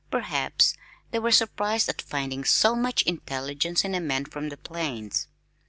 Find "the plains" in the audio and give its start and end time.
4.49-5.27